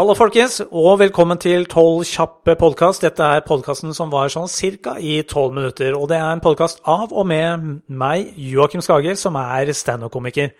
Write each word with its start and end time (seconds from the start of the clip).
Hallo, 0.00 0.14
folkens, 0.16 0.62
og 0.72 0.94
velkommen 1.02 1.36
til 1.36 1.66
Tolv 1.68 2.06
kjappe 2.08 2.54
podkast. 2.56 3.02
Dette 3.04 3.20
er 3.20 3.42
podkasten 3.44 3.92
som 3.92 4.08
var 4.08 4.30
sånn 4.32 4.46
cirka 4.48 4.94
i 4.96 5.18
tolv 5.28 5.52
minutter. 5.52 5.92
Og 5.92 6.06
det 6.08 6.16
er 6.16 6.30
en 6.32 6.40
podkast 6.40 6.78
av 6.88 7.10
og 7.12 7.26
med 7.28 7.66
meg, 8.00 8.30
Joakim 8.40 8.80
Skager, 8.80 9.18
som 9.20 9.36
er 9.36 9.68
standup-komiker. 9.76 10.54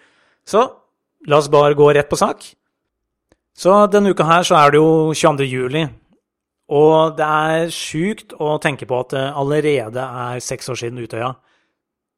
Så 0.45 0.67
la 1.25 1.39
oss 1.39 1.49
bare 1.49 1.79
gå 1.79 1.87
rett 1.89 2.11
på 2.11 2.19
sak. 2.21 2.45
Så 3.57 3.79
denne 3.89 4.13
uka 4.13 4.27
her 4.29 4.45
så 4.45 4.59
er 4.59 4.75
det 4.75 4.83
jo 4.83 5.17
22. 5.17 5.49
juli. 5.49 5.87
Og 6.77 7.17
det 7.17 7.31
er 7.31 7.73
sjukt 7.73 8.37
å 8.37 8.59
tenke 8.61 8.85
på 8.85 9.01
at 9.07 9.17
det 9.17 9.25
allerede 9.41 10.05
er 10.05 10.45
seks 10.45 10.69
år 10.69 10.83
siden 10.83 11.01
Utøya. 11.01 11.33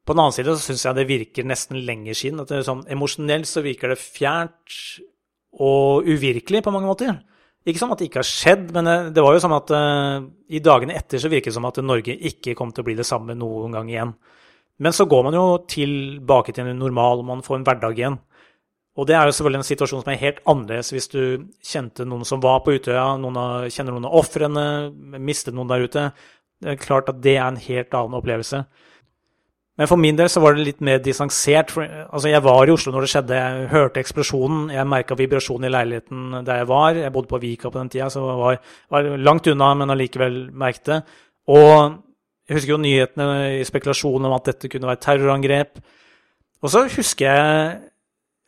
På 0.03 0.11
den 0.11 0.25
annen 0.25 0.35
side 0.35 0.57
så 0.57 0.73
syns 0.73 0.83
jeg 0.89 0.99
det 0.99 1.07
virker 1.15 1.47
nesten 1.47 1.85
lenger 1.87 2.19
siden. 2.19 2.43
at 2.43 2.51
det 2.51 2.59
er 2.59 2.67
sånn, 2.67 2.83
Emosjonelt 2.91 3.47
så 3.47 3.63
virker 3.63 3.95
det 3.95 4.01
fjernt 4.03 4.75
og 5.61 6.07
uvirkelig 6.09 6.63
på 6.65 6.73
mange 6.73 6.89
måter. 6.89 7.17
Ikke 7.63 7.79
som 7.79 7.93
at 7.93 8.01
det 8.01 8.09
ikke 8.09 8.19
har 8.19 8.27
skjedd, 8.27 8.71
men 8.75 8.89
eh, 8.91 9.09
det 9.15 9.23
var 9.23 9.35
jo 9.35 9.43
som 9.43 9.53
at 9.55 9.71
uh, 9.71 10.25
i 10.51 10.59
dagene 10.63 10.97
etter 10.99 11.21
så 11.21 11.31
virket 11.31 11.53
det 11.53 11.57
som 11.57 11.67
at 11.69 11.79
Norge 11.83 12.15
ikke 12.29 12.57
kom 12.59 12.73
til 12.73 12.83
å 12.83 12.87
bli 12.89 12.97
det 12.97 13.07
samme 13.07 13.37
noen 13.39 13.75
gang 13.75 13.91
igjen. 13.91 14.11
Men 14.83 14.95
så 14.95 15.05
går 15.07 15.23
man 15.29 15.37
jo 15.37 15.45
tilbake 15.69 16.51
til 16.51 16.67
en 16.67 16.81
normal, 16.81 17.21
og 17.21 17.29
man 17.29 17.43
får 17.45 17.59
en 17.59 17.67
hverdag 17.67 17.99
igjen. 17.99 18.19
Og 18.99 19.07
det 19.09 19.15
er 19.17 19.25
jo 19.25 19.33
selvfølgelig 19.33 19.61
en 19.61 19.69
situasjon 19.69 20.03
som 20.03 20.11
er 20.13 20.21
helt 20.21 20.41
annerledes 20.49 20.91
hvis 20.93 21.09
du 21.09 21.21
kjente 21.65 22.05
noen 22.05 22.27
som 22.29 22.41
var 22.43 22.59
på 22.65 22.75
Utøya, 22.75 23.13
noen 23.21 23.39
av, 23.41 23.67
kjenner 23.73 23.95
noen 23.95 24.09
av 24.09 24.17
ofrene, 24.19 24.65
mistet 25.17 25.55
noen 25.55 25.71
der 25.71 25.85
ute. 25.87 26.03
Det 26.61 26.75
er 26.75 26.83
klart 26.83 27.09
at 27.09 27.23
det 27.23 27.37
er 27.37 27.47
en 27.47 27.61
helt 27.63 27.95
annen 27.97 28.19
opplevelse. 28.19 28.61
Men 29.73 29.89
for 29.89 29.97
min 29.97 30.17
del 30.17 30.29
så 30.29 30.41
var 30.43 30.53
det 30.53 30.67
litt 30.67 30.81
mer 30.85 30.99
distansert. 31.01 31.71
Altså, 31.79 32.29
jeg 32.29 32.43
var 32.45 32.69
i 32.69 32.73
Oslo 32.75 32.91
når 32.93 33.05
det 33.05 33.09
skjedde, 33.09 33.37
jeg 33.39 33.69
hørte 33.71 34.01
eksplosjonen. 34.03 34.67
Jeg 34.75 34.89
merka 34.89 35.17
vibrasjonen 35.17 35.65
i 35.65 35.71
leiligheten 35.73 36.43
der 36.45 36.61
jeg 36.61 36.69
var. 36.69 36.99
Jeg 36.99 37.13
bodde 37.15 37.31
på 37.31 37.39
Vika 37.41 37.71
på 37.73 37.79
den 37.79 37.89
tida, 37.89 38.09
så 38.13 38.21
jeg 38.21 38.41
var, 38.43 38.59
var 38.93 39.09
langt 39.17 39.49
unna, 39.49 39.71
men 39.79 39.93
allikevel 39.95 40.37
merket 40.53 40.91
det. 40.91 40.99
Og 41.49 41.71
jeg 42.45 42.59
husker 42.59 42.75
jo 42.75 42.83
nyhetene 42.83 43.29
i 43.57 43.65
spekulasjonen 43.65 44.29
om 44.29 44.35
at 44.37 44.51
dette 44.51 44.69
kunne 44.69 44.91
være 44.91 45.01
terrorangrep. 45.07 45.81
Og 46.63 46.71
så 46.71 46.85
husker 46.85 47.25
jeg 47.25 47.73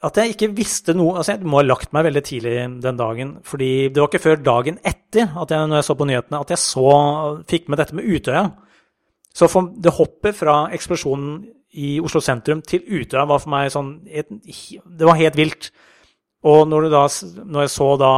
at 0.05 0.19
jeg 0.19 0.35
ikke 0.35 0.51
visste 0.53 0.93
noe 0.93 1.15
altså 1.17 1.33
Jeg 1.33 1.47
må 1.49 1.57
ha 1.61 1.65
lagt 1.65 1.93
meg 1.95 2.05
veldig 2.05 2.21
tidlig 2.27 2.55
den 2.83 2.99
dagen. 2.99 3.37
fordi 3.43 3.89
det 3.89 3.97
var 3.97 4.11
ikke 4.11 4.27
før 4.27 4.43
dagen 4.43 4.77
etter, 4.83 5.31
at 5.41 5.51
jeg, 5.51 5.67
når 5.67 5.81
jeg 5.81 5.87
så 5.87 5.95
på 5.97 6.05
nyhetene, 6.05 6.39
at 6.39 6.53
jeg 6.53 6.61
så, 6.61 6.89
fikk 7.49 7.69
med 7.69 7.81
dette 7.81 7.95
med 7.95 8.05
Utøya. 8.05 8.45
Så 9.35 9.49
for, 9.51 9.73
det 9.75 9.95
hoppet 9.97 10.37
fra 10.37 10.65
eksplosjonen 10.75 11.41
i 11.75 11.97
Oslo 11.99 12.21
sentrum 12.23 12.61
til 12.63 12.85
Utøya 12.87 13.25
var 13.27 13.41
for 13.43 13.51
meg 13.51 13.73
sånn 13.73 13.97
et, 14.07 14.29
Det 14.31 15.07
var 15.07 15.19
helt 15.19 15.35
vilt. 15.35 15.71
Og 16.45 16.63
når, 16.69 16.87
da, 16.93 17.03
når 17.43 17.65
jeg 17.65 17.73
så 17.73 17.89
da 17.99 18.13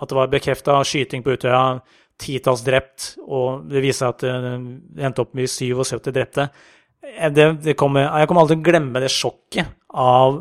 at 0.00 0.10
det 0.10 0.16
var 0.16 0.32
bekrefta 0.32 0.78
skyting 0.84 1.24
på 1.24 1.36
Utøya, 1.36 1.80
titalls 2.20 2.64
drept, 2.64 3.14
og 3.28 3.66
det 3.68 3.82
viser 3.84 4.06
seg 4.06 4.14
at 4.14 4.24
det 4.24 5.04
endte 5.04 5.24
opp 5.24 5.34
med 5.36 5.50
77 5.52 6.08
drepte 6.08 6.46
eh, 6.48 7.28
det, 7.28 7.48
det 7.64 7.76
kommer, 7.76 8.06
Jeg 8.08 8.28
kommer 8.28 8.44
aldri 8.44 8.56
til 8.56 8.62
å 8.62 8.68
glemme 8.70 9.02
det 9.04 9.12
sjokket 9.12 9.74
av 9.92 10.38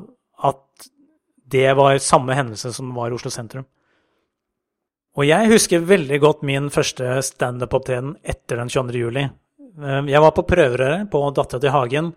at 0.47 0.87
det 1.51 1.67
var 1.77 1.97
samme 2.03 2.35
hendelse 2.37 2.71
som 2.75 2.93
var 2.95 3.11
i 3.11 3.17
Oslo 3.17 3.31
sentrum. 3.33 3.67
Og 5.15 5.27
jeg 5.27 5.51
husker 5.51 5.83
veldig 5.87 6.17
godt 6.23 6.41
min 6.47 6.71
første 6.73 7.19
standup-opptreden 7.23 8.15
etter 8.23 8.59
den 8.59 8.71
22. 8.71 9.03
juli. 9.03 9.27
Ehm, 9.81 10.09
jeg 10.11 10.23
var 10.23 10.33
på 10.35 10.45
prøverøret 10.47 11.09
på 11.11 11.21
Dattera 11.35 11.61
til 11.61 11.73
Hagen, 11.73 12.11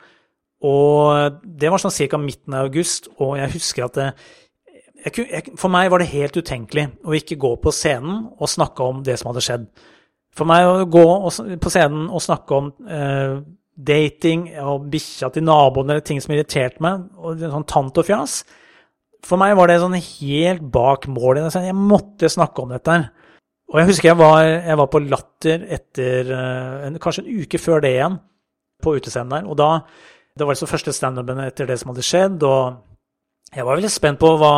og 0.68 1.38
det 1.42 1.70
var 1.70 1.82
sånn 1.82 1.94
ca. 1.94 2.18
midten 2.18 2.54
av 2.54 2.66
august, 2.66 3.08
og 3.18 3.36
jeg 3.38 3.54
husker 3.54 3.86
at 3.86 3.98
det, 3.98 4.08
jeg, 5.04 5.28
jeg, 5.30 5.52
For 5.58 5.70
meg 5.70 5.90
var 5.92 6.02
det 6.02 6.10
helt 6.10 6.34
utenkelig 6.34 6.88
å 7.06 7.14
ikke 7.14 7.38
gå 7.38 7.52
på 7.62 7.70
scenen 7.74 8.24
og 8.34 8.50
snakke 8.50 8.82
om 8.82 9.04
det 9.06 9.14
som 9.20 9.30
hadde 9.30 9.44
skjedd. 9.46 9.68
For 10.34 10.48
meg 10.48 10.66
å 10.66 10.88
gå 10.90 11.04
på 11.62 11.70
scenen 11.70 12.08
og 12.10 12.22
snakke 12.22 12.56
om 12.56 12.72
eh, 12.90 13.38
dating 13.78 14.48
og 14.58 14.88
bikkja 14.90 15.30
til 15.34 15.46
naboen 15.46 15.92
eller 15.92 16.02
ting 16.02 16.18
som 16.22 16.34
irriterte 16.34 16.82
meg, 16.82 17.06
og 17.14 17.38
sånn 17.38 17.66
tant 17.70 18.00
og 18.02 18.06
fjas 18.06 18.42
For 19.26 19.38
meg 19.38 19.54
var 19.58 19.70
det 19.70 19.78
sånn 19.82 19.96
helt 19.98 20.66
bak 20.74 21.06
målet. 21.10 21.54
Jeg 21.54 21.74
måtte 21.74 22.30
snakke 22.30 22.62
om 22.62 22.74
dette. 22.74 22.90
her. 22.90 23.08
Og 23.68 23.80
jeg 23.80 23.90
husker 23.90 24.08
jeg 24.10 24.18
var, 24.18 24.42
jeg 24.46 24.78
var 24.80 24.88
på 24.88 25.02
Latter 25.04 25.64
etter 25.76 26.32
eh, 26.32 26.86
en, 26.88 26.98
kanskje 27.02 27.24
en 27.26 27.42
uke 27.42 27.60
før 27.60 27.84
det 27.84 27.94
igjen, 27.96 28.18
på 28.82 28.94
utescenen 28.96 29.34
der. 29.34 29.48
Og 29.48 29.58
da 29.58 29.80
Det 30.38 30.46
var 30.46 30.54
liksom 30.54 30.70
første 30.70 30.92
standupen 30.92 31.40
etter 31.42 31.66
det 31.66 31.78
som 31.80 31.90
hadde 31.90 32.06
skjedd. 32.06 32.42
og 32.42 32.84
jeg 33.54 33.64
var 33.64 33.76
veldig 33.76 33.90
spent 33.90 34.18
på 34.20 34.28
hva, 34.36 34.52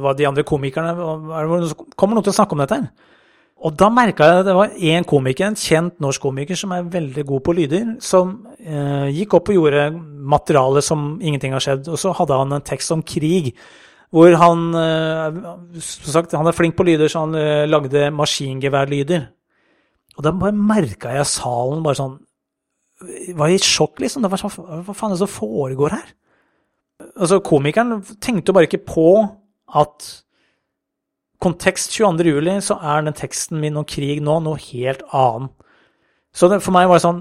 hva 0.00 0.12
de 0.14 0.26
andre 0.26 0.44
komikerne 0.46 0.94
Kommer 1.98 2.14
noen 2.14 2.22
til 2.22 2.30
å 2.30 2.38
snakke 2.38 2.54
om 2.54 2.62
dette? 2.62 2.74
her? 2.74 3.12
Og 3.64 3.72
da 3.80 3.88
merka 3.88 4.26
jeg 4.26 4.42
at 4.42 4.48
det 4.48 4.54
var 4.56 4.74
én 4.76 5.06
komiker, 5.08 5.46
en 5.46 5.56
kjent 5.56 6.00
norsk 6.02 6.20
komiker 6.20 6.58
som 6.58 6.74
er 6.76 6.88
veldig 6.90 7.22
god 7.24 7.42
på 7.46 7.54
lyder, 7.56 7.94
som 8.02 8.34
eh, 8.60 9.08
gikk 9.14 9.38
opp 9.38 9.48
og 9.48 9.56
gjorde 9.56 9.86
materiale 10.34 10.82
som 10.84 11.14
ingenting 11.22 11.54
har 11.56 11.64
skjedd. 11.64 11.88
Og 11.88 12.00
så 12.00 12.12
hadde 12.18 12.40
han 12.42 12.52
en 12.52 12.66
tekst 12.66 12.92
om 12.92 13.04
krig. 13.06 13.54
Hvor 14.14 14.36
han 14.38 14.66
eh, 14.78 15.38
som 15.82 16.12
sagt, 16.14 16.36
han 16.38 16.46
er 16.46 16.54
flink 16.54 16.76
på 16.78 16.86
lyder, 16.86 17.10
så 17.10 17.24
han 17.24 17.34
eh, 17.38 17.64
lagde 17.66 18.12
maskingeværlyder. 18.14 19.24
Og 20.14 20.22
da 20.22 20.30
bare 20.38 20.54
merka 20.54 21.16
jeg 21.16 21.26
salen 21.26 21.82
bare 21.82 21.98
sånn 21.98 22.20
Var 23.34 23.50
i 23.50 23.56
sjokk, 23.58 23.98
liksom. 23.98 24.22
Det 24.22 24.30
var 24.30 24.38
sånn, 24.38 24.52
Hva 24.86 24.94
faen 24.94 25.10
er 25.10 25.16
det 25.16 25.24
som 25.24 25.32
foregår 25.32 25.96
her? 25.96 26.12
Altså, 27.18 27.40
komikeren 27.42 27.98
tenkte 28.22 28.52
jo 28.52 28.56
bare 28.56 28.68
ikke 28.68 28.84
på 28.86 29.08
at 29.74 30.06
kontekst 31.42 31.92
22. 31.92 32.30
juli, 32.30 32.54
så 32.62 32.78
er 32.78 33.02
den 33.02 33.16
teksten 33.18 33.58
min 33.60 33.76
om 33.76 33.84
krig 33.84 34.22
nå 34.24 34.38
noe 34.44 34.60
helt 34.70 35.02
annet. 35.10 35.50
Så 36.34 36.48
det, 36.50 36.62
for 36.64 36.74
meg 36.74 36.86
var 36.90 36.98
det 36.98 37.04
sånn 37.04 37.20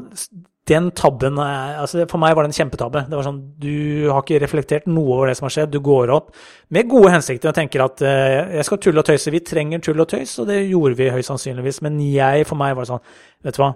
den 0.69 0.91
tabben 0.96 1.40
altså 1.40 2.06
For 2.07 2.22
meg 2.22 2.35
var 2.35 2.46
det 2.46 2.53
en 2.53 2.56
kjempetabbe. 2.56 3.03
Det 3.09 3.18
var 3.18 3.25
sånn, 3.25 3.41
Du 3.59 4.07
har 4.07 4.22
ikke 4.24 4.40
reflektert 4.44 4.85
noe 4.88 5.18
over 5.18 5.28
det 5.28 5.35
som 5.38 5.47
har 5.50 5.56
skjedd. 5.57 5.74
Du 5.74 5.81
går 5.84 6.13
opp 6.16 6.29
med 6.72 6.88
gode 6.91 7.12
hensikter 7.12 7.51
og 7.51 7.57
tenker 7.57 7.84
at 7.84 8.03
uh, 8.06 8.53
jeg 8.56 8.68
skal 8.68 8.79
tulle 8.79 9.03
og 9.03 9.07
tøyse. 9.09 9.34
Vi 9.34 9.44
trenger 9.44 9.84
tull 9.84 10.00
og 10.00 10.07
tøys, 10.13 10.38
og 10.40 10.47
det 10.47 10.62
gjorde 10.62 10.96
vi 11.00 11.09
høyst 11.12 11.34
sannsynligvis. 11.34 11.81
Men 11.84 12.00
jeg, 12.06 12.47
for 12.47 12.59
meg 12.59 12.78
var 12.78 12.88
det 12.88 12.94
sånn 12.94 13.03
Vet 13.44 13.57
du 13.57 13.63
hva? 13.63 13.73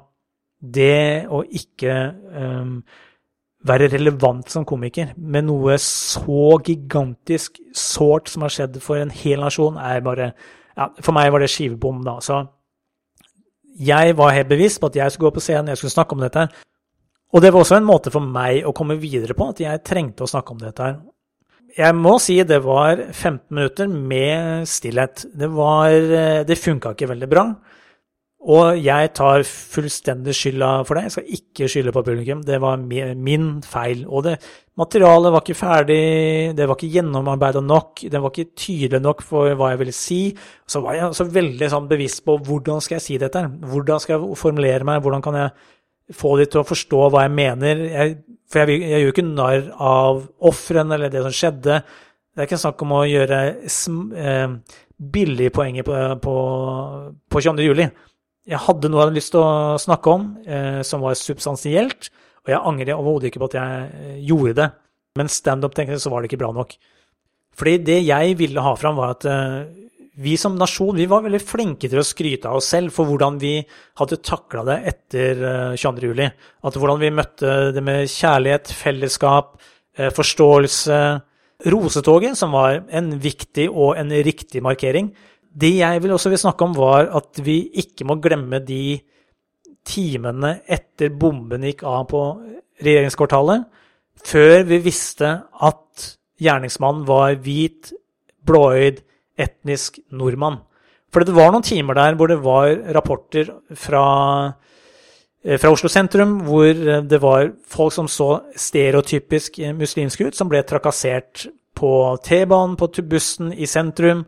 Det 0.57 1.27
å 1.27 1.41
ikke 1.59 1.95
um, 2.39 2.77
være 3.67 3.89
relevant 3.91 4.47
som 4.49 4.65
komiker 4.65 5.11
med 5.17 5.45
noe 5.49 5.75
så 5.81 6.55
gigantisk 6.63 7.59
sårt 7.75 8.31
som 8.31 8.45
har 8.45 8.53
skjedd 8.53 8.79
for 8.81 9.01
en 9.01 9.11
hel 9.11 9.43
nasjon, 9.43 9.75
er 9.75 9.99
bare 10.05 10.31
ja, 10.77 10.87
For 11.01 11.11
meg 11.17 11.33
var 11.33 11.43
det 11.43 11.51
skivebom, 11.51 11.99
da. 12.05 12.15
Så 12.23 12.39
jeg 13.77 14.15
var 14.17 14.33
helt 14.33 14.49
bevisst 14.49 14.79
på 14.79 14.87
at 14.87 14.95
jeg 14.95 15.11
skulle 15.11 15.29
gå 15.29 15.35
på 15.35 15.43
scenen, 15.43 15.73
jeg 15.73 15.83
skulle 15.83 15.93
snakke 15.97 16.15
om 16.15 16.23
dette. 16.23 16.47
Og 17.35 17.43
det 17.43 17.51
var 17.51 17.63
også 17.63 17.77
en 17.79 17.87
måte 17.87 18.11
for 18.13 18.23
meg 18.23 18.63
å 18.67 18.73
komme 18.75 18.97
videre 19.01 19.35
på, 19.37 19.49
at 19.51 19.61
jeg 19.63 19.83
trengte 19.85 20.23
å 20.23 20.31
snakke 20.31 20.53
om 20.55 20.61
dette 20.61 20.83
her. 20.83 20.99
Jeg 21.77 21.93
må 21.93 22.15
si 22.23 22.39
det 22.47 22.61
var 22.65 23.01
15 23.11 23.41
minutter 23.53 23.89
med 23.91 24.67
stillhet. 24.69 25.27
Det 25.35 25.49
var 25.53 25.91
eh, 25.93 26.45
Det 26.47 26.57
funka 26.57 26.95
ikke 26.95 27.11
veldig 27.11 27.29
bra. 27.29 27.43
Og 28.47 28.77
jeg 28.79 29.09
tar 29.17 29.43
fullstendig 29.43 30.33
skylda 30.37 30.69
for 30.87 30.95
det. 30.95 31.03
Jeg 31.07 31.13
skal 31.15 31.31
ikke 31.37 31.69
skylde 31.69 31.93
på 31.93 32.03
publikum. 32.05 32.43
Det 32.47 32.61
var 32.63 32.79
min 32.79 33.47
feil. 33.65 34.05
Og 34.07 34.23
det, 34.23 34.37
materialet 34.79 35.33
var 35.33 35.43
ikke 35.43 35.57
ferdig, 35.57 36.03
det 36.55 36.67
var 36.69 36.77
ikke 36.77 36.93
gjennomarbeida 36.93 37.63
nok, 37.65 38.05
det 38.07 38.21
var 38.23 38.31
ikke 38.31 38.53
tydelig 38.55 39.01
nok 39.03 39.23
for 39.25 39.51
hva 39.57 39.73
jeg 39.73 39.81
ville 39.81 39.95
si. 39.95 40.21
Så 40.69 40.81
var 40.85 40.95
jeg 40.95 41.09
også 41.09 41.27
veldig 41.33 41.71
sånn 41.73 41.89
bevisst 41.91 42.23
på 42.23 42.37
hvordan 42.47 42.79
skal 42.85 43.01
jeg 43.01 43.07
si 43.07 43.19
dette? 43.21 43.43
Hvordan 43.67 44.03
skal 44.03 44.15
jeg 44.15 44.39
formulere 44.39 44.87
meg? 44.87 45.01
Hvordan 45.03 45.25
kan 45.25 45.41
jeg 45.41 45.51
få 46.13 46.37
de 46.39 46.47
til 46.47 46.61
å 46.61 46.67
forstå 46.67 47.03
hva 47.11 47.25
jeg 47.25 47.35
mener. 47.35 47.83
Jeg, 47.91 48.17
for 48.47 48.63
jeg, 48.63 48.83
jeg, 48.85 49.03
gjør 49.03 49.15
ikke 49.15 49.27
narr 49.27 49.69
av 49.75 50.21
ofrene 50.49 50.95
eller 50.95 51.11
det 51.13 51.23
som 51.25 51.35
skjedde. 51.35 51.79
Det 52.31 52.43
er 52.43 52.49
ikke 52.49 52.61
snakk 52.61 52.83
om 52.85 52.93
å 52.95 53.05
gjøre 53.09 53.39
eh, 53.57 54.57
billige 55.17 55.55
poenger 55.55 55.87
på, 55.87 55.97
på, 56.23 56.35
på 57.27 57.43
22. 57.43 57.65
juli. 57.65 57.87
Jeg 58.47 58.63
hadde 58.63 58.89
noe 58.89 59.01
jeg 59.01 59.09
hadde 59.09 59.17
lyst 59.17 59.33
til 59.35 59.43
å 59.43 59.79
snakke 59.81 60.13
om 60.13 60.27
eh, 60.47 60.79
som 60.87 61.03
var 61.03 61.17
substansielt, 61.19 62.11
og 62.45 62.53
jeg 62.53 62.63
angrer 62.63 62.95
overhodet 62.95 63.31
ikke 63.31 63.41
på 63.43 63.49
at 63.49 63.57
jeg 63.59 63.89
eh, 63.97 64.19
gjorde 64.29 64.55
det. 64.61 64.69
Men 65.17 65.31
standup-tenkende 65.33 65.99
så 65.99 66.13
var 66.13 66.21
det 66.21 66.31
ikke 66.31 66.39
bra 66.45 66.53
nok. 66.55 66.77
Fordi 67.57 67.75
det 67.83 67.97
jeg 68.05 68.37
ville 68.39 68.63
ha 68.63 68.75
fram, 68.79 68.99
var 69.01 69.17
at 69.17 69.27
eh, 69.27 69.87
vi 70.17 70.33
som 70.39 70.55
nasjon 70.57 70.97
vi 70.97 71.05
var 71.09 71.21
veldig 71.25 71.41
flinke 71.43 71.89
til 71.89 72.01
å 72.01 72.05
skryte 72.05 72.49
av 72.49 72.57
oss 72.57 72.71
selv 72.73 72.93
for 72.95 73.09
hvordan 73.09 73.37
vi 73.41 73.59
hadde 73.99 74.17
takla 74.25 74.63
det 74.65 74.77
etter 74.91 75.41
22.07. 75.77 76.21
Eh, 76.25 76.31
At 76.65 76.77
hvordan 76.77 77.01
vi 77.01 77.13
møtte 77.13 77.55
det 77.75 77.83
med 77.85 78.09
kjærlighet, 78.09 78.73
fellesskap, 78.73 79.57
eh, 79.97 80.09
forståelse. 80.09 81.01
Rosetoget, 81.69 82.37
som 82.37 82.51
var 82.53 82.83
en 82.93 83.15
viktig 83.19 83.67
og 83.69 83.97
en 83.97 84.09
riktig 84.09 84.61
markering. 84.61 85.11
Det 85.49 85.73
jeg 85.79 86.01
vil 86.03 86.13
også 86.13 86.29
vil 86.29 86.41
snakke 86.41 86.65
om, 86.65 86.73
var 86.77 87.09
at 87.17 87.39
vi 87.41 87.63
ikke 87.81 88.05
må 88.05 88.19
glemme 88.21 88.59
de 88.65 88.99
timene 89.87 90.59
etter 90.67 91.09
bomben 91.09 91.65
gikk 91.65 91.81
av 91.87 92.05
på 92.11 92.21
regjeringskvartalet, 92.83 93.65
før 94.21 94.63
vi 94.69 94.77
visste 94.85 95.29
at 95.65 96.07
gjerningsmannen 96.41 97.05
var 97.07 97.37
hvit, 97.41 97.93
blåøyd, 98.45 99.01
etnisk 99.37 100.01
nordmann. 100.11 100.61
For 101.13 101.23
det 101.23 101.35
var 101.35 101.53
noen 101.53 101.65
timer 101.65 101.97
der 101.97 102.17
hvor 102.19 102.31
det 102.31 102.39
var 102.43 102.73
rapporter 102.95 103.51
fra, 103.79 104.07
eh, 105.43 105.57
fra 105.57 105.71
Oslo 105.71 105.89
sentrum 105.91 106.41
hvor 106.47 106.67
eh, 106.67 107.05
det 107.07 107.21
var 107.23 107.53
folk 107.67 107.95
som 107.95 108.09
så 108.11 108.43
stereotypisk 108.55 109.61
muslimske 109.77 110.27
ut, 110.27 110.35
som 110.35 110.51
ble 110.51 110.63
trakassert 110.67 111.47
på 111.77 111.93
T-banen, 112.25 112.75
på 112.75 112.89
bussen 113.07 113.53
i 113.53 113.69
sentrum. 113.69 114.25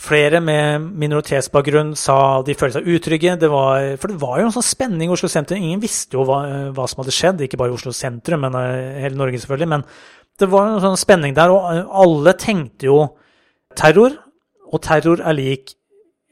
Flere 0.00 0.40
med 0.40 0.86
minoritetsbakgrunn 1.02 1.92
sa 1.98 2.40
de 2.46 2.54
følte 2.54 2.78
seg 2.78 2.88
utrygge. 2.88 3.34
Det 3.36 3.50
var, 3.52 3.96
for 4.00 4.08
det 4.08 4.20
var 4.22 4.38
jo 4.40 4.46
en 4.48 4.54
sånn 4.54 4.64
spenning 4.64 5.10
i 5.10 5.12
Oslo 5.12 5.28
sentrum. 5.28 5.60
Ingen 5.60 5.82
visste 5.82 6.16
jo 6.16 6.24
hva, 6.24 6.70
hva, 6.72 6.86
som 6.88 7.02
hadde 7.02 7.14
skjedd, 7.14 7.42
ikke 7.44 7.58
bare 7.60 7.74
i 7.74 7.76
Oslo 7.76 7.92
sentrum, 7.92 8.46
men 8.46 8.56
hele 9.02 9.18
Norge 9.18 9.42
selvfølgelig. 9.42 9.70
Men 9.74 9.84
det 10.40 10.48
var 10.48 10.70
en 10.70 10.84
sånn 10.86 11.00
spenning 11.00 11.34
der, 11.36 11.52
og 11.52 11.92
alle 12.04 12.32
tenkte 12.40 12.88
jo 12.88 13.00
terror, 13.76 14.14
og 14.70 14.82
terror 14.84 15.22
er 15.22 15.36
lik 15.36 15.74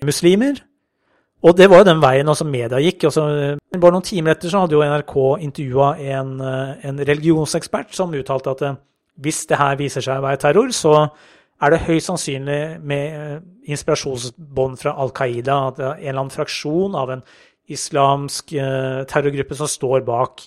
muslimer. 0.06 0.60
Og 1.46 1.54
det 1.54 1.68
var 1.70 1.82
jo 1.82 1.86
den 1.86 2.02
veien 2.02 2.28
også 2.30 2.46
media 2.48 2.80
gikk. 2.82 3.06
Også, 3.10 3.24
bare 3.78 3.94
noen 3.94 4.06
timer 4.06 4.34
etter 4.34 4.50
så 4.50 4.64
hadde 4.64 4.74
jo 4.74 4.82
NRK 4.82 5.16
intervjua 5.46 5.92
en, 6.16 6.32
en, 6.42 7.02
religionsekspert 7.10 7.94
som 7.94 8.14
uttalte 8.18 8.54
at 8.56 8.64
eh, 8.66 8.78
hvis 9.22 9.44
det 9.50 9.58
her 9.58 9.78
viser 9.78 10.04
seg 10.04 10.18
å 10.18 10.26
være 10.26 10.40
terror, 10.42 10.74
så 10.74 10.96
er 11.62 11.74
det 11.74 11.84
høyst 11.86 12.10
sannsynlig 12.10 12.60
med 12.82 13.14
eh, 13.14 13.38
inspirasjonsbånd 13.70 14.78
fra 14.82 14.96
Al 14.98 15.14
Qaida, 15.14 15.60
at 15.70 15.78
det 15.78 15.86
er 15.86 15.94
en 15.94 16.04
eller 16.08 16.22
annen 16.24 16.34
fraksjon 16.34 16.98
av 16.98 17.14
en 17.14 17.26
islamsk 17.70 18.54
eh, 18.58 19.02
terrorgruppe 19.10 19.58
som 19.58 19.70
står 19.70 20.06
bak. 20.06 20.46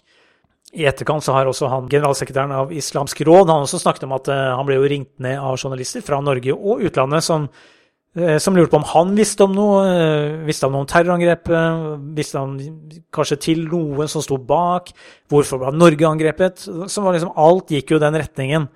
I 0.76 0.88
etterkant 0.92 1.24
så 1.24 1.36
har 1.36 1.48
også 1.48 1.72
han, 1.72 1.88
generalsekretæren 1.92 2.52
av 2.56 2.72
Islamsk 2.72 3.24
råd 3.28 3.50
han 3.52 3.66
også 3.66 3.80
snakket 3.80 4.06
om 4.08 4.16
at 4.16 4.30
han 4.32 4.64
ble 4.68 4.78
jo 4.78 4.88
ringt 4.88 5.12
ned 5.20 5.36
av 5.36 5.58
journalister 5.60 6.04
fra 6.06 6.22
Norge 6.24 6.56
og 6.56 6.84
utlandet 6.88 7.26
som 7.28 7.50
Eh, 7.52 7.81
som 8.12 8.58
lurte 8.58 8.74
på 8.74 8.80
om 8.82 8.88
han 8.90 9.14
visste 9.16 9.46
om 9.46 9.54
noe, 9.56 9.84
Visste 10.44 10.68
han 10.68 10.76
om 10.76 10.88
terrorangrepet? 10.90 12.02
visste 12.18 12.42
han 12.42 12.58
kanskje 13.14 13.38
til 13.40 13.62
noen 13.72 14.10
som 14.12 14.24
sto 14.24 14.36
bak, 14.36 14.92
hvorfor 15.32 15.62
ble 15.62 15.72
Norge 15.78 16.10
angrepet? 16.10 16.66
Så 16.92 17.04
var 17.04 17.16
liksom, 17.16 17.32
alt 17.40 17.72
gikk 17.72 17.96
jo 17.96 18.02
den 18.04 18.20
retningen. 18.20 18.68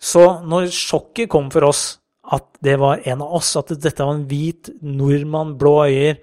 Så 0.00 0.42
når 0.44 0.68
sjokket 0.72 1.30
kom 1.32 1.48
for 1.52 1.68
oss, 1.68 2.00
at 2.30 2.46
det 2.62 2.76
var 2.80 3.00
en 3.08 3.24
av 3.24 3.32
oss, 3.40 3.54
at 3.56 3.72
dette 3.80 4.04
var 4.04 4.18
en 4.18 4.28
hvit 4.28 4.70
nordmann, 4.84 5.56
blå 5.60 5.74
øyer, 5.88 6.20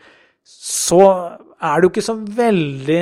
så 0.47 1.01
er 1.57 1.79
det 1.81 1.87
jo 1.87 1.91
ikke 1.91 2.05
så 2.05 2.15
veldig 2.37 3.01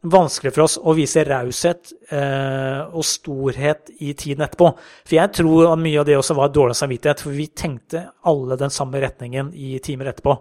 vanskelig 0.00 0.54
for 0.54 0.64
oss 0.64 0.78
å 0.80 0.94
vise 0.96 1.24
raushet 1.28 1.90
eh, 2.14 2.80
og 2.88 3.04
storhet 3.04 3.90
i 4.00 4.14
tiden 4.16 4.46
etterpå. 4.46 4.70
For 5.04 5.16
jeg 5.18 5.32
tror 5.36 5.72
at 5.72 5.82
mye 5.82 6.00
av 6.00 6.08
det 6.08 6.16
også 6.16 6.36
var 6.38 6.54
dårlig 6.54 6.78
samvittighet, 6.78 7.20
for 7.24 7.36
vi 7.36 7.50
tenkte 7.52 8.06
alle 8.30 8.56
den 8.60 8.72
samme 8.72 9.02
retningen 9.02 9.52
i 9.52 9.74
timer 9.84 10.12
etterpå. 10.12 10.36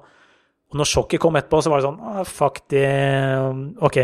Og 0.70 0.80
når 0.80 0.88
sjokket 0.88 1.22
kom 1.22 1.36
etterpå, 1.40 1.64
så 1.66 1.74
var 1.74 1.82
det 1.82 1.90
sånn 1.90 2.00
ah, 2.06 2.22
Fuck, 2.28 2.62
det 2.72 2.86
Ok, 3.84 4.00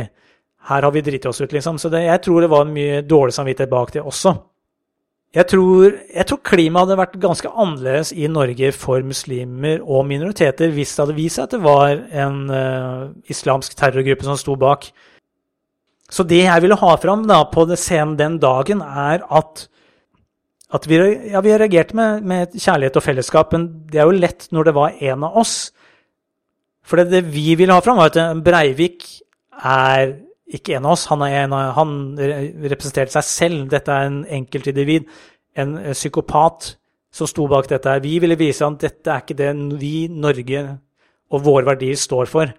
her 0.72 0.88
har 0.88 0.92
vi 0.92 1.06
driti 1.06 1.30
oss 1.30 1.40
ut, 1.44 1.54
liksom. 1.54 1.80
Så 1.80 1.94
det, 1.94 2.04
jeg 2.08 2.26
tror 2.26 2.44
det 2.44 2.52
var 2.52 2.68
mye 2.68 3.00
dårlig 3.06 3.38
samvittighet 3.38 3.72
bak 3.72 3.96
det 3.96 4.04
også. 4.04 4.36
Jeg 5.36 5.50
tror, 5.52 5.98
jeg 6.16 6.28
tror, 6.30 6.40
klimaet 6.48 6.86
hadde 6.86 6.96
vært 7.02 7.18
ganske 7.20 7.50
annerledes 7.52 8.14
i 8.16 8.28
Norge 8.32 8.70
for 8.72 9.04
muslimer 9.04 9.82
og 9.84 10.06
minoriteter 10.08 10.72
hvis 10.72 10.94
det 10.96 11.04
hadde 11.04 11.16
vist 11.18 11.40
seg 11.40 11.50
at 11.50 11.56
det 11.58 11.60
var 11.66 12.06
en 12.24 12.38
uh, 12.48 13.10
islamsk 13.28 13.76
terrorgruppe 13.76 14.24
som 14.24 14.40
sto 14.40 14.56
bak. 14.60 14.88
Så 16.12 16.26
det 16.28 16.44
jeg 16.44 16.62
ville 16.62 16.78
ha 16.78 16.92
fram 17.02 17.26
da, 17.30 17.42
på 17.50 17.66
scenen 17.74 18.18
den 18.20 18.38
dagen, 18.42 18.82
er 18.82 19.24
at, 19.26 19.66
at 20.74 20.86
vi, 20.90 21.00
ja, 21.32 21.42
vi 21.42 21.56
reagerte 21.58 21.98
med, 21.98 22.28
med, 22.28 22.54
kjærlighet 22.54 23.00
og 23.00 23.06
fellesskap. 23.06 23.56
Men 23.56 23.68
det 23.92 24.02
er 24.02 24.10
jo 24.10 24.20
lett 24.20 24.48
når 24.54 24.70
det 24.70 24.76
var 24.78 25.02
en 25.10 25.26
av 25.26 25.42
oss. 25.42 25.56
For 26.86 27.02
det, 27.02 27.10
det 27.14 27.26
vi 27.34 27.56
ville 27.58 27.74
ha 27.74 27.82
fram, 27.82 27.98
var 27.98 28.14
at 28.14 28.44
Breivik 28.46 29.08
er 29.66 30.14
ikke 30.46 30.78
en 30.78 30.86
av 30.86 30.94
oss. 30.94 31.08
Han, 31.10 31.26
en 31.26 31.58
av, 31.58 31.74
han 31.80 31.98
representerte 32.20 33.18
seg 33.18 33.30
selv. 33.32 33.68
Dette 33.74 33.94
er 33.94 34.12
en 34.12 34.24
enkeltindivid, 34.40 35.10
en 35.58 35.78
psykopat 35.96 36.76
som 37.16 37.30
sto 37.30 37.48
bak 37.50 37.70
dette. 37.72 38.00
Vi 38.04 38.20
ville 38.22 38.38
vise 38.38 38.66
ham 38.66 38.76
at 38.78 38.86
dette 38.90 39.12
er 39.12 39.24
ikke 39.24 39.40
det 39.40 39.54
vi, 39.82 39.96
Norge 40.12 40.66
og 41.34 41.46
våre 41.46 41.66
verdier 41.72 41.98
står 41.98 42.30
for. 42.30 42.52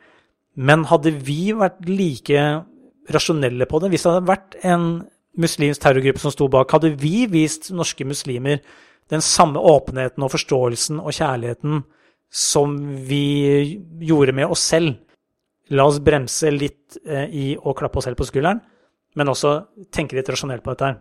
Men 0.56 0.86
hadde 0.90 1.12
vi 1.22 1.52
vært 1.54 1.84
like 1.86 2.42
rasjonelle 3.12 3.68
på 3.68 3.80
det. 3.82 3.90
Hvis 3.92 4.06
det 4.06 4.12
hadde 4.12 4.30
vært 4.30 4.56
en 4.66 4.86
muslimsk 5.36 5.82
terrorgruppe 5.82 6.22
som 6.22 6.32
sto 6.34 6.48
bak, 6.52 6.72
hadde 6.72 6.94
vi 7.00 7.26
vist 7.30 7.70
norske 7.74 8.06
muslimer 8.08 8.62
den 9.12 9.22
samme 9.22 9.60
åpenheten 9.62 10.24
og 10.24 10.32
forståelsen 10.32 11.00
og 11.02 11.14
kjærligheten 11.14 11.84
som 12.32 12.76
vi 13.06 13.78
gjorde 14.02 14.34
med 14.34 14.50
oss 14.50 14.64
selv. 14.72 14.96
La 15.70 15.86
oss 15.86 16.00
bremse 16.02 16.50
litt 16.50 16.98
eh, 17.06 17.26
i 17.30 17.46
å 17.58 17.74
klappe 17.74 18.00
oss 18.00 18.06
selv 18.06 18.18
på 18.18 18.26
skulderen, 18.26 18.60
men 19.16 19.30
også 19.30 19.56
tenke 19.94 20.18
litt 20.18 20.28
rasjonelt 20.30 20.62
på 20.64 20.74
dette 20.74 20.90
her. 20.90 20.98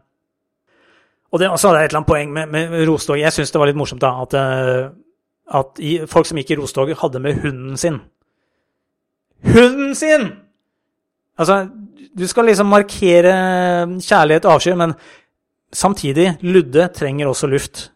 Og 1.33 1.41
det, 1.41 1.49
så 1.59 1.69
hadde 1.69 1.81
jeg 1.81 1.89
et 1.89 1.91
eller 1.91 2.01
annet 2.01 2.09
poeng 2.09 2.31
med, 2.33 2.53
med 2.53 2.85
rostog. 2.87 3.19
Jeg 3.19 3.33
syns 3.33 3.51
det 3.51 3.59
var 3.61 3.69
litt 3.69 3.77
morsomt 3.77 4.01
da, 4.01 4.13
at, 4.23 4.37
eh, 4.37 4.87
at 5.59 5.81
folk 6.09 6.29
som 6.29 6.39
gikk 6.39 6.53
i 6.53 6.59
rostog, 6.61 6.93
hadde 7.01 7.21
med 7.21 7.41
hunden 7.43 7.77
sin. 7.81 7.99
Hunden 9.45 9.93
sin! 9.97 10.29
Altså, 11.35 11.65
du 12.15 12.23
skal 12.31 12.47
liksom 12.47 12.69
markere 12.71 13.33
kjærlighet 13.99 14.47
og 14.47 14.55
avsky, 14.55 14.75
men 14.79 14.95
samtidig, 15.75 16.37
Ludde 16.47 16.87
trenger 16.95 17.31
også 17.31 17.49
luft. 17.51 17.89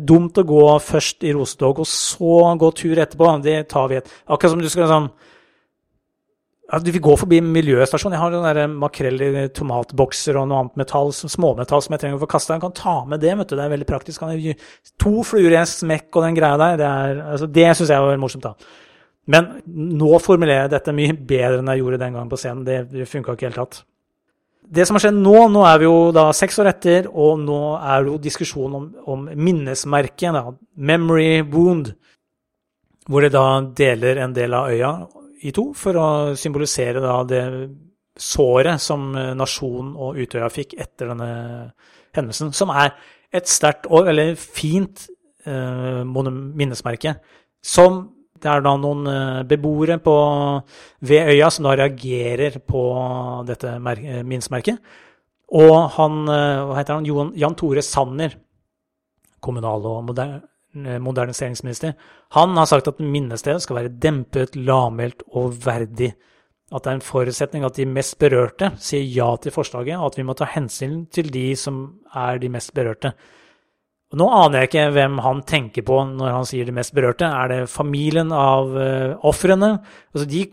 Dumt 0.00 0.38
å 0.40 0.46
gå 0.48 0.62
først 0.80 1.26
i 1.28 1.34
rosetog, 1.36 1.82
og 1.82 1.88
så 1.88 2.54
gå 2.56 2.70
tur 2.76 3.02
etterpå. 3.02 3.34
Det 3.44 3.58
tar 3.68 3.90
vi 3.90 4.00
et 4.00 4.08
Akkurat 4.24 4.54
som 4.54 4.62
du 4.62 4.70
skal 4.72 4.88
sånn 4.88 5.10
ja, 6.70 6.78
Du 6.78 6.90
vil 6.94 7.02
gå 7.04 7.16
forbi 7.20 7.40
miljøstasjonen. 7.44 8.16
Jeg 8.16 8.22
har 8.22 8.32
noen 8.32 8.76
makrell 8.80 9.20
i 9.26 9.46
tomatbokser 9.52 10.38
og 10.40 10.48
noe 10.48 10.62
annet 10.62 10.80
metall, 10.80 11.12
småmetall 11.12 11.82
som 11.84 11.96
jeg 11.96 12.04
trenger 12.04 12.20
å 12.20 12.22
få 12.22 12.30
kasta. 12.30 12.56
Jeg 12.56 12.64
kan 12.64 12.76
ta 12.78 12.94
med 13.10 13.20
det, 13.20 13.34
vet 13.40 13.50
du. 13.50 13.56
Det 13.58 13.64
er 13.66 13.74
veldig 13.74 13.88
praktisk. 13.90 14.24
To 15.02 15.14
fluer 15.26 15.50
i 15.50 15.58
en 15.60 15.68
smekk 15.68 16.14
og 16.14 16.28
den 16.28 16.38
greia 16.38 16.60
der. 16.62 16.78
Det, 16.80 16.92
er, 17.02 17.24
altså, 17.34 17.50
det 17.58 17.66
syns 17.74 17.92
jeg 17.92 18.06
var 18.06 18.22
morsomt, 18.22 18.46
da. 18.46 18.54
Men 19.30 19.60
nå 19.66 20.18
formulerer 20.22 20.64
jeg 20.64 20.74
dette 20.74 20.94
mye 20.96 21.14
bedre 21.14 21.60
enn 21.60 21.70
jeg 21.70 21.82
gjorde 21.82 22.00
den 22.02 22.16
gangen 22.16 22.32
på 22.32 22.38
scenen. 22.40 22.66
Det, 22.66 22.82
det 22.90 23.08
funka 23.08 23.36
ikke 23.36 23.50
helt 23.50 23.60
tatt. 23.60 23.80
Det 24.70 24.86
som 24.86 24.96
har 24.96 25.02
skjedd 25.02 25.18
nå, 25.18 25.36
nå 25.50 25.64
er 25.66 25.80
vi 25.82 25.88
jo 25.88 25.96
da 26.14 26.28
seks 26.36 26.60
år 26.62 26.70
etter, 26.70 27.08
og 27.10 27.40
nå 27.42 27.60
er 27.76 28.04
det 28.04 28.12
jo 28.12 28.18
diskusjon 28.22 28.76
om, 28.78 28.84
om 29.10 29.24
minnesmerket, 29.34 30.36
da, 30.36 30.52
memory 30.78 31.40
wound, 31.50 31.90
hvor 33.10 33.26
det 33.26 33.32
da 33.34 33.46
deler 33.76 34.20
en 34.22 34.34
del 34.36 34.54
av 34.54 34.70
øya 34.70 34.92
i 35.42 35.50
to 35.56 35.70
for 35.74 35.96
å 35.98 36.08
symbolisere 36.38 37.00
da 37.02 37.16
det 37.26 37.44
såret 38.20 38.82
som 38.82 39.08
nasjonen 39.38 39.94
og 39.96 40.18
Utøya 40.20 40.50
fikk 40.52 40.76
etter 40.78 41.10
denne 41.10 41.30
hendelsen, 42.14 42.52
som 42.54 42.70
er 42.74 42.92
et 43.32 43.48
sterkt 43.48 43.88
og 43.88 44.06
veldig 44.10 44.34
fint 44.38 45.06
eh, 45.46 46.02
minnesmerke, 46.04 47.16
som 47.64 48.02
det 48.40 48.48
er 48.48 48.62
da 48.64 48.74
noen 48.80 49.08
eh, 49.10 49.42
beboere 49.48 49.98
på, 50.02 50.14
ved 51.08 51.32
øya 51.34 51.50
som 51.52 51.66
da 51.66 51.76
reagerer 51.76 52.60
på 52.64 52.84
dette 53.48 53.74
eh, 53.76 54.22
minnesmerket. 54.24 54.80
Og 55.60 55.74
han, 55.96 56.22
eh, 56.30 56.62
hva 56.68 56.78
heter 56.78 57.00
han, 57.00 57.34
Jan 57.36 57.58
Tore 57.58 57.84
Sanner, 57.84 58.38
kommunal- 59.40 59.88
og 59.88 60.06
moder 60.08 60.40
moderniseringsminister, 60.70 61.96
han 62.36 62.52
har 62.54 62.68
sagt 62.70 62.86
at 62.86 63.00
minnestedet 63.02 63.64
skal 63.64 63.80
være 63.80 63.94
dempet, 63.98 64.54
lavmælt 64.54 65.24
og 65.34 65.56
verdig. 65.64 66.12
At 66.70 66.84
det 66.84 66.92
er 66.92 66.98
en 67.00 67.02
forutsetning 67.02 67.64
at 67.66 67.74
de 67.74 67.88
mest 67.90 68.14
berørte 68.20 68.68
sier 68.78 69.02
ja 69.02 69.32
til 69.42 69.50
forslaget, 69.50 69.98
og 69.98 70.12
at 70.12 70.20
vi 70.20 70.26
må 70.28 70.36
ta 70.38 70.46
hensyn 70.46 71.08
til 71.10 71.32
de 71.34 71.48
som 71.58 71.80
er 72.14 72.38
de 72.38 72.52
mest 72.54 72.70
berørte. 72.76 73.10
Nå 74.18 74.26
aner 74.34 74.64
jeg 74.64 74.70
ikke 74.70 74.86
hvem 74.96 75.20
han 75.22 75.42
tenker 75.46 75.84
på 75.86 76.00
når 76.08 76.32
han 76.34 76.48
sier 76.48 76.66
de 76.66 76.74
mest 76.74 76.94
berørte. 76.96 77.28
Er 77.28 77.52
det 77.52 77.60
familien 77.70 78.32
av 78.34 78.72
uh, 78.74 79.14
ofrene? 79.28 79.76
Altså 80.10 80.26
de, 80.30 80.44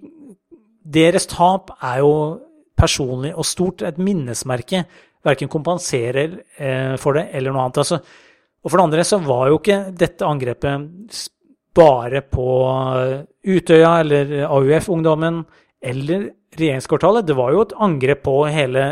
deres 0.97 1.25
tap 1.31 1.73
er 1.81 2.03
jo 2.03 2.11
personlig 2.77 3.33
og 3.33 3.47
stort. 3.49 3.81
Et 3.87 3.97
minnesmerke 3.97 4.83
verken 5.25 5.49
kompenserer 5.49 6.37
uh, 6.37 6.93
for 7.01 7.17
det 7.17 7.31
eller 7.33 7.55
noe 7.55 7.65
annet. 7.65 7.81
Altså, 7.81 7.97
og 8.61 8.69
for 8.69 8.77
det 8.77 8.85
andre 8.85 9.07
så 9.09 9.21
var 9.25 9.49
jo 9.49 9.57
ikke 9.57 9.79
dette 9.97 10.27
angrepet 10.27 11.25
bare 11.77 12.23
på 12.25 12.47
eh, 12.97 13.19
Utøya 13.53 13.99
eller 14.01 14.31
AUF-ungdommen 14.47 15.43
eller 15.85 16.29
regjeringskvartalet. 16.57 17.27
Det 17.27 17.37
var 17.37 17.53
jo 17.53 17.61
et 17.63 17.75
angrep 17.85 18.23
på 18.25 18.39
hele 18.49 18.87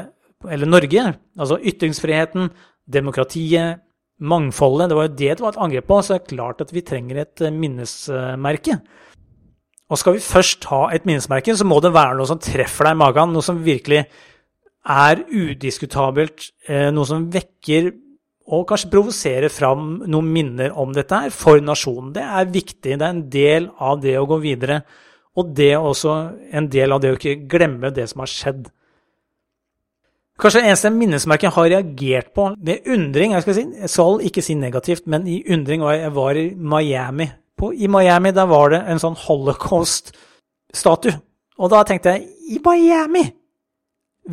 eller 0.46 0.70
Norge. 0.70 1.06
Altså 1.40 1.58
ytringsfriheten, 1.58 2.52
demokratiet, 2.86 3.82
mangfoldet. 4.20 4.90
Det 4.90 4.98
var 4.98 5.10
jo 5.10 5.16
det 5.16 5.32
det 5.34 5.44
var 5.44 5.56
et 5.56 5.64
angrep 5.66 5.90
på. 5.90 6.00
Så 6.02 6.16
det 6.16 6.22
er 6.22 6.36
klart 6.36 6.64
at 6.64 6.72
vi 6.76 6.86
trenger 6.86 7.24
et 7.24 7.44
eh, 7.44 7.54
minnesmerke. 7.54 8.80
Og 9.86 10.02
skal 10.02 10.16
vi 10.16 10.24
først 10.24 10.66
ha 10.72 10.88
et 10.96 11.06
minnesmerke, 11.06 11.54
så 11.54 11.68
må 11.68 11.78
det 11.84 11.94
være 11.94 12.18
noe 12.18 12.30
som 12.30 12.42
treffer 12.42 12.88
deg 12.88 12.96
i 12.96 13.02
magen. 13.04 13.36
Noe 13.36 13.46
som 13.46 13.62
virkelig 13.66 14.06
er 14.86 15.22
udiskutabelt. 15.30 16.50
Eh, 16.70 16.90
noe 16.94 17.10
som 17.10 17.30
vekker 17.34 17.92
og 18.46 18.68
kanskje 18.70 18.92
provoserer 18.94 19.50
fram 19.50 20.04
noen 20.06 20.28
minner 20.30 20.74
om 20.78 20.92
dette 20.94 21.18
her 21.18 21.34
for 21.34 21.62
nasjonen. 21.66 22.14
Det 22.14 22.22
er 22.24 22.52
viktig. 22.54 22.94
Det 22.94 23.02
er 23.02 23.10
en 23.10 23.26
del 23.34 23.70
av 23.82 24.02
det 24.04 24.18
å 24.20 24.28
gå 24.30 24.38
videre. 24.44 24.84
Og 25.36 25.50
det 25.58 25.72
er 25.74 25.84
også 25.84 26.14
en 26.56 26.70
del 26.72 26.94
av 26.94 27.02
det 27.02 27.12
å 27.12 27.18
ikke 27.18 27.48
glemme 27.52 27.92
det 27.94 28.06
som 28.12 28.22
har 28.22 28.32
skjedd. 28.32 28.68
Kanskje 30.36 30.62
det 30.62 30.68
eneste 30.68 30.90
minnesmerket 30.92 31.48
jeg 31.48 31.56
har 31.56 31.70
reagert 31.72 32.34
på 32.36 32.50
med 32.60 32.88
undring 32.92 33.32
Jeg 33.32 33.44
skal, 33.46 33.56
si, 33.56 33.62
jeg 33.80 33.90
skal 33.92 34.24
ikke 34.28 34.42
si 34.44 34.54
negativt, 34.60 35.06
men 35.08 35.28
i 35.32 35.38
undring 35.52 35.84
var 35.86 35.96
jeg 35.96 36.16
var 36.16 36.40
i 36.40 36.50
Miami. 36.56 37.30
På, 37.56 37.72
I 37.72 37.88
Miami 37.88 38.34
der 38.36 38.48
var 38.52 38.74
det 38.74 38.82
en 38.92 39.00
sånn 39.00 39.16
holocaust-statue. 39.16 41.16
Og 41.56 41.72
da 41.72 41.86
tenkte 41.88 42.18
jeg 42.18 42.28
i 42.52 42.60
Miami! 42.66 43.24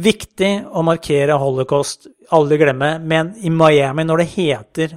Viktig 0.03 0.51
å 0.73 0.83
markere 0.89 1.37
holocaust, 1.39 2.09
aldri 2.33 2.57
glemme, 2.63 2.99
men 2.99 3.35
i 3.45 3.51
Miami, 3.53 4.05
når 4.09 4.23
det 4.23 4.33
heter 4.33 4.95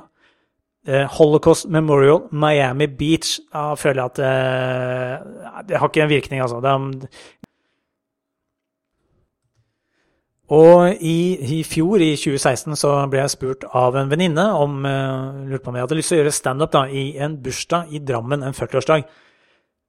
eh, 0.88 1.04
Holocaust 1.18 1.68
Memorial 1.68 2.22
Miami 2.32 2.88
Beach, 2.88 3.42
da 3.52 3.76
føler 3.78 4.02
jeg 4.02 4.08
at 4.08 4.18
det, 4.22 4.32
det 5.68 5.78
har 5.82 5.90
ikke 5.92 6.04
en 6.08 6.14
virkning, 6.14 6.40
altså. 6.46 6.58
Det, 6.64 6.72
og 10.54 11.02
i, 11.02 11.18
i, 11.58 11.64
fjor, 11.66 12.02
i 12.06 12.12
2016, 12.20 12.76
så 12.78 12.94
ble 13.10 13.24
jeg 13.24 13.34
spurt 13.34 13.64
av 13.74 13.96
en 13.98 14.10
venninne 14.12 14.44
om 14.54 14.84
uh, 14.86 15.46
lurte 15.50 15.64
på 15.64 15.72
om 15.72 15.78
jeg 15.80 15.88
hadde 15.88 15.98
lyst 15.98 16.12
til 16.12 16.20
å 16.20 16.22
gjøre 16.22 16.34
standup 16.38 16.76
i 16.94 17.06
en 17.18 17.40
bursdag 17.42 17.94
i 17.98 18.02
Drammen, 18.06 18.44
en 18.46 18.54
40-årsdag. 18.54 19.08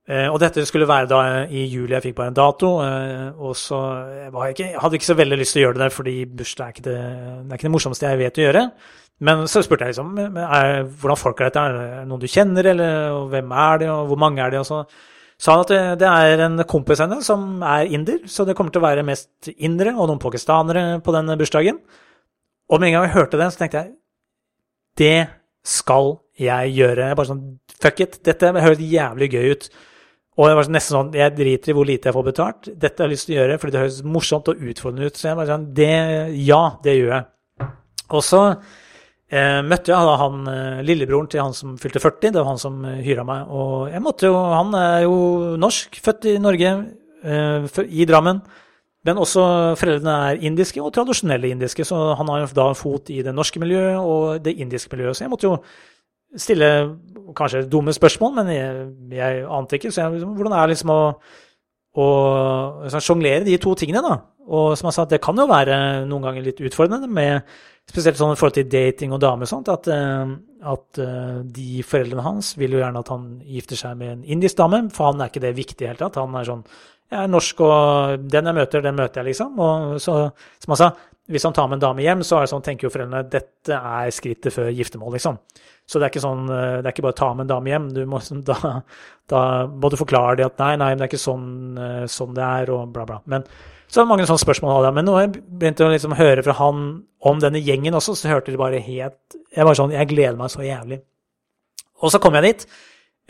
Uh, 0.08 0.28
og 0.30 0.38
dette 0.40 0.64
skulle 0.64 0.88
være 0.88 1.10
da 1.10 1.20
i 1.44 1.66
juli, 1.66 1.92
jeg 1.92 2.06
fikk 2.06 2.16
bare 2.22 2.32
en 2.32 2.38
dato. 2.38 2.70
Uh, 2.80 3.36
og 3.36 3.52
så 3.60 3.82
jeg, 4.22 4.54
ikke, 4.54 4.70
jeg 4.72 5.00
ikke 5.00 5.10
så 5.10 5.18
veldig 5.18 5.40
lyst 5.42 5.56
til 5.56 5.60
å 5.60 5.66
gjøre 5.66 5.76
det 5.76 5.84
der, 5.84 5.96
fordi 5.98 6.16
bursdag 6.38 6.70
er 6.70 6.76
ikke 6.76 6.86
det, 6.88 6.96
det, 7.02 7.50
er 7.50 7.58
ikke 7.58 7.68
det 7.68 7.74
morsomste 7.74 8.08
jeg 8.08 8.22
vet 8.22 8.40
å 8.40 8.46
gjøre. 8.46 8.64
Men 9.26 9.44
så 9.48 9.60
spurte 9.64 9.84
jeg 9.84 9.92
liksom 9.92 10.16
er, 10.40 10.82
hvordan 10.88 11.20
folk 11.20 11.40
er 11.40 11.50
dette, 11.50 11.66
er 11.68 11.76
det 11.76 12.08
noen 12.08 12.24
du 12.24 12.28
kjenner, 12.32 12.70
eller 12.72 13.28
hvem 13.32 13.52
er 13.68 13.84
de, 13.84 13.92
og 13.92 14.08
hvor 14.08 14.24
mange 14.24 14.40
er 14.44 14.56
de? 14.56 14.64
Og 14.64 14.68
så 14.68 14.82
sa 15.36 15.52
han 15.52 15.64
at 15.66 16.00
det, 16.00 16.08
er 16.08 16.42
en 16.46 16.62
kompis 16.68 17.02
henne 17.04 17.18
som 17.24 17.60
er 17.60 17.90
inder, 17.92 18.22
så 18.30 18.46
det 18.48 18.54
kommer 18.56 18.72
til 18.72 18.80
å 18.80 18.86
være 18.86 19.04
mest 19.06 19.50
indere 19.56 19.92
og 19.96 20.08
noen 20.08 20.22
pakistanere 20.22 21.00
på 21.04 21.12
denne 21.12 21.36
bursdagen. 21.36 21.82
Og 22.72 22.80
med 22.80 22.88
en 22.88 22.96
gang 22.96 23.08
jeg 23.08 23.16
hørte 23.18 23.40
det, 23.40 23.50
så 23.52 23.60
tenkte 23.60 23.82
jeg 23.82 23.92
det 24.96 25.18
skal 25.66 26.14
jeg 26.40 26.72
gjøre. 26.78 27.10
Jeg 27.10 27.18
bare 27.18 27.28
sånn 27.28 27.44
fuck 27.82 28.00
it, 28.00 28.16
dette 28.24 28.54
høres 28.54 28.80
jævlig 28.80 29.28
gøy 29.34 29.52
ut. 29.52 29.68
Og 30.36 30.50
jeg 30.50 30.56
var 30.58 30.68
nesten 30.68 30.92
sånn 30.92 31.14
Jeg 31.16 31.32
driter 31.32 31.72
i 31.72 31.74
hvor 31.76 31.86
lite 31.88 32.10
jeg 32.10 32.16
får 32.16 32.24
betalt. 32.26 32.68
Dette 32.68 33.00
har 33.00 33.08
jeg 33.08 33.16
lyst 33.16 33.28
til 33.28 33.36
å 33.36 33.38
gjøre 33.38 33.60
fordi 33.60 33.72
det 33.72 33.82
høres 33.84 34.00
morsomt 34.16 34.50
og 34.52 34.66
utfordrende 34.70 35.08
ut. 35.08 35.16
Så 35.16 35.30
jeg 35.30 35.38
bare 35.38 35.52
sånn 35.52 35.70
det, 35.76 35.92
Ja, 36.44 36.62
det 36.84 36.96
gjør 36.98 37.14
jeg. 37.14 37.70
Og 38.16 38.24
så 38.24 38.42
eh, 39.30 39.62
møtte 39.66 39.92
jeg 39.92 40.08
da 40.08 40.18
han 40.20 40.50
eh, 40.50 40.84
lillebroren 40.86 41.30
til 41.30 41.42
han 41.42 41.56
som 41.56 41.76
fylte 41.80 42.02
40. 42.02 42.32
Det 42.34 42.40
var 42.40 42.50
han 42.50 42.62
som 42.62 42.78
eh, 42.84 43.00
hyra 43.06 43.24
meg. 43.26 43.50
Og 43.50 43.88
jeg 43.92 44.04
måtte 44.04 44.30
jo 44.30 44.36
Han 44.36 44.74
er 44.78 45.02
jo 45.06 45.18
norsk, 45.60 45.98
født 46.02 46.30
i 46.32 46.36
Norge, 46.42 46.72
eh, 47.24 47.82
i 47.86 48.06
Drammen. 48.08 48.42
Men 49.06 49.20
også 49.22 49.42
foreldrene 49.78 50.14
er 50.30 50.46
indiske 50.48 50.82
og 50.82 50.90
tradisjonelle 50.94 51.52
indiske, 51.52 51.84
så 51.86 52.16
han 52.18 52.30
har 52.32 52.48
da 52.50 52.70
en 52.72 52.78
fot 52.78 53.12
i 53.14 53.20
det 53.22 53.34
norske 53.34 53.60
miljøet 53.62 54.00
og 54.00 54.40
det 54.42 54.56
indiske 54.58 54.90
miljøet. 54.90 55.14
Så 55.14 55.24
jeg 55.24 55.30
måtte 55.30 55.46
jo 55.46 55.60
stille 56.36 56.70
kanskje 57.36 57.68
dumme 57.70 57.94
spørsmål, 57.94 58.32
men 58.40 58.50
jeg, 58.50 58.88
jeg 59.14 59.44
ante 59.46 59.78
ikke. 59.78 59.92
Så 59.94 60.02
jeg, 60.02 60.16
liksom, 60.16 60.34
hvordan 60.34 60.56
er 60.56 60.66
det 60.66 60.74
liksom 60.74 60.90
å, 60.90 61.00
liksom 62.02 63.02
sjonglere 63.04 63.46
de 63.46 63.56
to 63.62 63.74
tingene, 63.78 64.02
da? 64.04 64.18
Og 64.46 64.76
som 64.78 64.90
jeg 64.90 64.96
sa, 64.96 65.06
det 65.10 65.22
kan 65.24 65.38
jo 65.38 65.48
være 65.50 65.78
noen 66.06 66.28
ganger 66.28 66.44
litt 66.44 66.60
utfordrende, 66.62 67.08
med, 67.10 67.46
spesielt 67.86 68.18
sånn 68.18 68.34
i 68.34 68.38
forhold 68.38 68.58
til 68.58 68.68
dating 68.70 69.14
og 69.14 69.22
damer 69.22 69.46
og 69.46 69.50
sånt, 69.50 69.70
at, 69.72 69.88
eh, 69.90 70.34
at, 70.72 71.00
eh, 71.02 71.40
de 71.56 71.82
foreldrene 71.86 72.22
hans 72.26 72.52
vil 72.58 72.76
jo 72.76 72.82
gjerne 72.82 73.02
at 73.02 73.10
han 73.14 73.26
gifter 73.46 73.80
seg 73.80 73.96
med 73.96 74.12
en 74.12 74.24
indisk 74.36 74.58
dame, 74.58 74.84
for 74.94 75.10
han 75.10 75.20
er 75.20 75.32
ikke 75.32 75.42
det 75.46 75.56
viktig 75.56 75.80
i 75.80 75.84
det 75.84 75.90
hele 75.94 76.02
tatt. 76.04 76.20
Han 76.22 76.34
er 76.34 76.44
sånn 76.44 76.66
Jeg 77.06 77.22
er 77.22 77.28
norsk, 77.30 77.60
og 77.62 78.22
den 78.26 78.46
jeg 78.46 78.54
møter, 78.56 78.82
den 78.82 78.96
møter 78.96 79.22
jeg, 79.22 79.26
liksom. 79.28 79.60
Og 79.62 80.00
så, 80.02 80.32
som 80.58 80.72
han 80.72 80.76
sa, 80.80 80.88
hvis 81.32 81.46
han 81.46 81.54
tar 81.56 81.68
med 81.68 81.78
en 81.78 81.84
dame 81.88 82.04
hjem, 82.04 82.22
så 82.26 82.40
sånn, 82.46 82.62
tenker 82.62 82.86
jo 82.86 82.92
foreldrene 82.94 83.26
dette 83.30 83.76
er 83.76 84.10
skrittet 84.14 84.54
før 84.54 84.70
giftermål, 84.70 85.16
liksom. 85.16 85.38
Så 85.86 85.98
det 85.98 86.06
er 86.06 86.12
ikke 86.12 86.22
sånn, 86.22 86.44
eh, 86.50 86.76
det 86.80 86.88
er 86.88 86.94
ikke 86.94 87.06
bare 87.06 87.16
å 87.16 87.20
ta 87.20 87.30
med 87.34 87.46
en 87.46 87.52
dame 87.54 87.72
hjem. 87.72 87.88
Må, 88.10 88.20
da, 88.50 88.74
da 89.30 89.40
må 89.70 89.90
du 89.90 89.98
forklare 89.98 90.38
det 90.40 90.46
at 90.46 90.60
nei, 90.62 90.74
nei, 90.82 90.92
men 90.92 91.02
det 91.02 91.08
er 91.08 91.12
ikke 91.12 91.22
sånn, 91.22 91.48
eh, 91.78 92.04
sånn 92.10 92.36
det 92.36 92.46
er, 92.46 92.74
og 92.74 92.92
bla, 92.94 93.06
bla. 93.08 93.20
Men 93.30 93.46
så 93.86 94.00
er 94.00 94.04
det 94.04 94.10
mange 94.10 94.26
sånne 94.26 94.42
spørsmål 94.42 94.80
hadde. 94.80 94.94
Men 94.96 95.06
når 95.06 95.20
jeg 95.20 95.32
begynte 95.46 95.86
å 95.86 95.92
liksom 95.92 96.16
høre 96.18 96.42
fra 96.46 96.56
han 96.58 96.86
om 97.26 97.42
denne 97.42 97.62
gjengen 97.62 97.94
også, 97.98 98.16
så 98.18 98.30
hørte 98.32 98.52
de 98.54 98.58
bare 98.60 98.82
helt 98.82 99.36
Jeg 99.54 99.66
var 99.66 99.78
sånn, 99.78 99.94
jeg 99.94 100.10
gleder 100.10 100.38
meg 100.38 100.50
så 100.52 100.64
jævlig. 100.66 101.00
Og 102.02 102.12
så 102.12 102.20
kom 102.22 102.34
jeg 102.36 102.46
dit. 102.48 102.66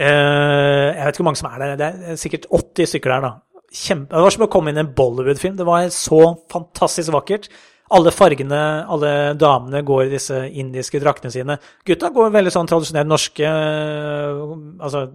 Eh, 0.00 0.06
jeg 0.08 1.02
vet 1.02 1.14
ikke 1.14 1.22
hvor 1.22 1.28
mange 1.30 1.40
som 1.40 1.50
er 1.50 1.62
der. 1.62 1.76
Det 1.80 1.90
er 2.12 2.20
sikkert 2.20 2.48
80 2.50 2.92
stykker 2.92 3.14
der, 3.14 3.28
da. 3.28 3.32
Kjempe, 3.76 4.14
det 4.14 4.24
var 4.24 4.32
som 4.32 4.46
å 4.46 4.50
komme 4.50 4.72
inn 4.72 4.80
i 4.80 4.84
en 4.84 4.92
Bollywood-film. 4.96 5.56
Det 5.58 5.66
var 5.68 5.88
så 5.94 6.20
fantastisk 6.52 7.12
vakkert. 7.14 7.50
Alle 7.94 8.10
fargene, 8.10 8.60
alle 8.90 9.12
damene 9.38 9.84
går 9.86 10.06
i 10.06 10.12
disse 10.16 10.40
indiske 10.48 10.98
draktene 11.02 11.30
sine. 11.30 11.58
Gutta 11.86 12.10
går 12.14 12.34
veldig 12.34 12.52
sånn 12.54 12.66
tradisjonelt 12.70 13.10
norske 13.10 13.46
øh, 13.46 14.42
Altså 14.82 15.06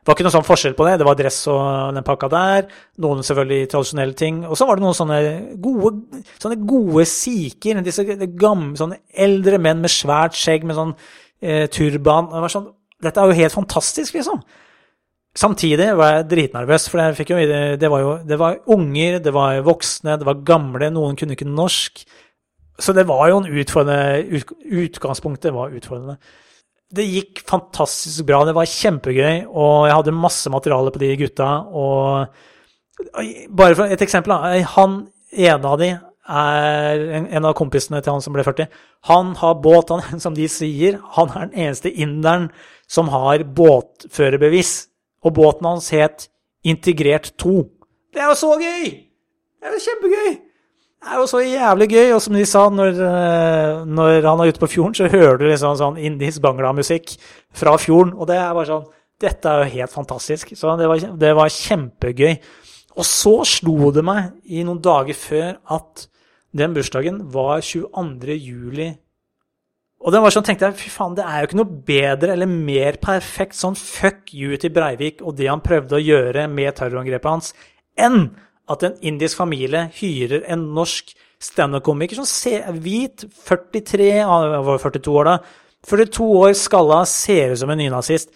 det 0.00 0.08
var 0.08 0.16
ikke 0.16 0.24
noe 0.24 0.32
sånn 0.32 0.46
forskjell 0.46 0.74
på 0.78 0.84
det. 0.88 0.94
Det 1.00 1.06
var 1.06 1.16
dress 1.18 1.38
og 1.52 1.60
den 1.94 2.04
pakka 2.06 2.28
der. 2.32 2.70
Noen 3.04 3.20
selvfølgelig 3.26 3.68
tradisjonelle 3.70 4.16
ting. 4.16 4.38
Og 4.48 4.56
så 4.56 4.64
var 4.66 4.78
det 4.78 4.84
noen 4.86 4.96
sånne 4.96 5.18
gode, 5.60 6.22
sånne 6.40 6.56
gode 6.64 7.04
sikher. 7.08 7.82
Disse 7.84 8.06
gamle, 8.08 8.72
sånne 8.80 9.02
eldre 9.12 9.60
menn 9.60 9.84
med 9.84 9.92
svært 9.92 10.38
skjegg 10.40 10.64
med 10.64 10.78
sånn 10.78 10.94
eh, 10.96 11.66
turban. 11.72 12.32
Det 12.32 12.50
sånn, 12.56 12.70
dette 13.04 13.20
er 13.20 13.28
jo 13.28 13.38
helt 13.42 13.56
fantastisk, 13.58 14.16
liksom. 14.16 14.40
Samtidig 15.38 15.92
var 15.94 16.16
jeg 16.16 16.26
dritnervøs, 16.32 16.88
for 16.90 16.98
jeg 16.98 17.16
fikk 17.20 17.30
jo, 17.30 17.38
det, 17.78 17.90
var 17.90 18.02
jo 18.02 18.14
det 18.26 18.38
var 18.40 18.58
unger, 18.74 19.20
det 19.22 19.32
var 19.34 19.60
voksne, 19.62 20.16
det 20.18 20.26
var 20.26 20.42
gamle, 20.46 20.90
noen 20.90 21.14
kunne 21.18 21.36
ikke 21.36 21.46
norsk. 21.46 22.02
Så 22.80 22.94
det 22.96 23.06
var 23.06 23.28
jo 23.30 23.38
en 23.38 23.60
utfordrende 23.60 24.42
Utgangspunktet 24.80 25.54
var 25.54 25.74
utfordrende. 25.76 26.16
Det 26.90 27.06
gikk 27.06 27.44
fantastisk 27.46 28.26
bra, 28.26 28.42
det 28.48 28.56
var 28.56 28.66
kjempegøy, 28.66 29.44
og 29.46 29.86
jeg 29.86 29.96
hadde 30.00 30.16
masse 30.18 30.50
materiale 30.50 30.90
på 30.90 31.02
de 31.04 31.12
gutta. 31.20 31.50
Og 31.70 32.26
bare 33.54 33.78
for 33.78 33.86
et 33.86 34.02
eksempel, 34.02 34.34
han 34.74 35.00
ene 35.30 35.70
av 35.70 35.78
de 35.78 35.92
er 36.30 37.04
en 37.20 37.46
av 37.46 37.54
kompisene 37.58 38.02
til 38.02 38.16
han 38.16 38.24
som 38.24 38.34
ble 38.34 38.42
40. 38.46 38.66
Han 39.06 39.34
har 39.38 39.62
båt, 39.62 39.94
han, 39.94 40.18
som 40.24 40.34
de 40.34 40.50
sier. 40.50 40.98
Han 41.14 41.30
er 41.30 41.46
den 41.46 41.68
eneste 41.68 41.94
inderen 41.94 42.50
som 42.90 43.14
har 43.14 43.46
båtførerbevis 43.46 44.89
og 45.24 45.34
båten 45.36 45.68
hans 45.68 45.90
het 45.94 46.28
Integrert 46.64 47.32
2. 47.40 47.64
Det 48.12 48.20
er 48.20 48.30
jo 48.32 48.36
så 48.36 48.54
gøy! 48.60 48.86
Det 49.60 49.68
er 49.68 49.76
jo 49.76 49.82
kjempegøy! 49.86 50.30
Det 51.00 51.08
er 51.08 51.16
jo 51.16 51.26
så 51.30 51.40
jævlig 51.40 51.88
gøy. 51.88 52.12
Og 52.12 52.22
som 52.22 52.36
de 52.36 52.44
sa, 52.46 52.66
når, 52.68 52.88
eh, 53.00 53.84
når 53.88 54.26
han 54.28 54.40
er 54.40 54.52
ute 54.52 54.60
på 54.60 54.68
fjorden, 54.68 54.94
så 54.94 55.08
hører 55.08 55.38
du 55.40 55.46
liksom 55.48 55.76
sånn 55.80 55.96
indisk 55.96 56.42
bangla-musikk 56.44 57.14
fra 57.56 57.76
fjorden. 57.80 58.12
Og 58.18 58.28
det 58.28 58.36
er 58.36 58.56
bare 58.56 58.72
sånn 58.72 58.88
Dette 59.20 59.50
er 59.50 59.58
jo 59.60 59.72
helt 59.74 59.92
fantastisk. 59.92 60.54
Så 60.56 60.76
det 60.80 60.86
var, 60.88 61.02
det 61.20 61.34
var 61.36 61.52
kjempegøy. 61.52 62.38
Og 62.96 63.04
så 63.04 63.34
slo 63.44 63.90
det 63.92 64.04
meg 64.04 64.30
i 64.48 64.62
noen 64.64 64.80
dager 64.80 65.12
før 65.12 65.58
at 65.76 66.06
den 66.56 66.72
bursdagen 66.72 67.18
var 67.32 67.60
22. 67.60 68.36
juli 68.40 68.88
og 70.00 70.14
den 70.14 70.22
var 70.24 70.32
sånn, 70.32 70.46
tenkte 70.46 70.70
jeg, 70.70 70.78
fy 70.80 70.90
faen, 70.94 71.16
det 71.18 71.26
er 71.28 71.42
jo 71.42 71.48
ikke 71.50 71.58
noe 71.60 71.80
bedre 71.90 72.32
eller 72.32 72.48
mer 72.48 72.96
perfekt 73.02 73.58
sånn 73.58 73.76
fuck 73.76 74.32
you 74.32 74.56
til 74.60 74.72
Breivik 74.72 75.20
og 75.20 75.36
det 75.36 75.50
han 75.50 75.60
prøvde 75.64 75.98
å 75.98 76.00
gjøre 76.00 76.46
med 76.48 76.72
terrorangrepet 76.78 77.28
hans, 77.28 77.50
enn 78.00 78.30
at 78.70 78.86
en 78.86 78.96
indisk 79.04 79.40
familie 79.42 79.88
hyrer 79.98 80.46
en 80.48 80.70
norsk 80.76 81.12
standup-komiker 81.40 82.20
som 82.20 82.28
ser 82.28 82.64
hvit, 82.80 83.26
43, 83.48 84.08
han 84.24 84.56
var 84.64 84.80
42 84.80 85.18
år 85.20 85.28
da, 85.28 85.36
42 85.88 86.30
år 86.36 86.56
skalla, 86.56 87.04
ser 87.08 87.54
ut 87.54 87.60
som 87.60 87.72
en 87.72 87.80
nynazist. 87.80 88.32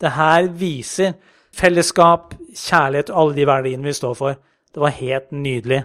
Det 0.00 0.12
her 0.16 0.48
viser 0.56 1.16
fellesskap, 1.56 2.34
kjærlighet 2.56 3.12
og 3.12 3.20
alle 3.20 3.36
de 3.36 3.48
verdiene 3.48 3.88
vi 3.88 3.96
står 3.96 4.16
for. 4.16 4.40
Det 4.72 4.80
var 4.80 4.96
helt 4.96 5.32
nydelig. 5.32 5.82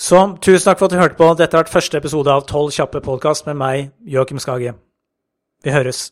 Så 0.00 0.20
tusen 0.40 0.64
takk 0.64 0.78
for 0.80 0.88
at 0.88 0.94
du 0.94 1.00
hørte 1.00 1.18
på. 1.18 1.26
Dette 1.36 1.56
har 1.56 1.66
vært 1.66 1.74
første 1.74 2.00
episode 2.00 2.32
av 2.32 2.46
Tolv 2.48 2.72
kjappe 2.72 3.02
podkast 3.04 3.44
med 3.50 3.58
meg, 3.60 3.90
Joakim 4.08 4.40
Skage. 4.40 4.72
Vi 5.64 5.74
høres. 5.74 6.08